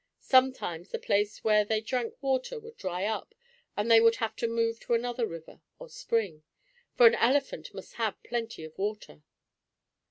Sometimes 0.23 0.89
the 0.89 0.97
place 0.97 1.43
where 1.43 1.63
they 1.63 1.79
drank 1.79 2.15
water 2.23 2.59
would 2.59 2.75
dry 2.75 3.05
up, 3.05 3.35
and 3.77 3.91
they 3.91 4.01
would 4.01 4.15
have 4.15 4.35
to 4.37 4.47
move 4.47 4.79
to 4.79 4.95
another 4.95 5.27
river 5.27 5.61
or 5.77 5.89
spring. 5.89 6.41
For 6.97 7.05
an 7.05 7.13
elephant 7.13 7.71
must 7.75 7.93
have 8.01 8.17
plenty 8.23 8.63
of 8.63 8.75
water. 8.79 9.21